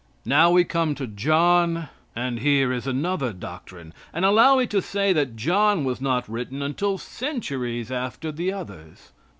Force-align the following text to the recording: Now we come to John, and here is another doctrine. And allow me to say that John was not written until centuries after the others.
Now 0.25 0.49
we 0.49 0.63
come 0.63 0.95
to 0.95 1.05
John, 1.05 1.89
and 2.15 2.39
here 2.39 2.73
is 2.73 2.87
another 2.87 3.31
doctrine. 3.31 3.93
And 4.11 4.25
allow 4.25 4.55
me 4.57 4.65
to 4.65 4.81
say 4.81 5.13
that 5.13 5.35
John 5.35 5.83
was 5.83 6.01
not 6.01 6.27
written 6.27 6.63
until 6.63 6.97
centuries 6.97 7.91
after 7.91 8.31
the 8.31 8.51
others. 8.51 9.11